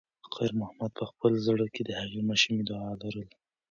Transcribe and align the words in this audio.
خیر 0.33 0.51
محمد 0.59 0.91
په 0.99 1.05
خپل 1.11 1.31
زړه 1.47 1.65
کې 1.73 1.81
د 1.85 1.91
هغې 2.01 2.21
ماشومې 2.29 2.63
دعا 2.69 2.91
لرله. 3.01 3.27